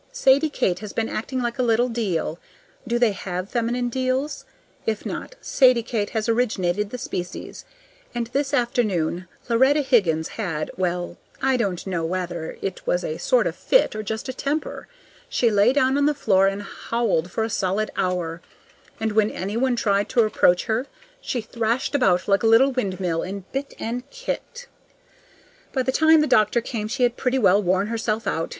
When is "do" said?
2.87-2.97